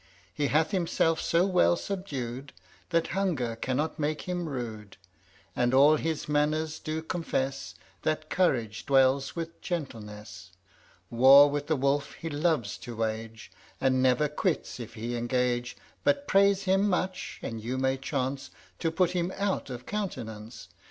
[0.33, 2.53] He hath himself so well subdued,
[2.89, 4.97] That hunger cannot make him rude;
[5.55, 10.53] And all his manners do confess That courage dwells with gentleness.
[11.11, 16.27] War with the wolf he loves to wage, And never quits if he engage; But
[16.27, 18.49] praise him much, and you may chance
[18.79, 20.69] To put him out of countenance.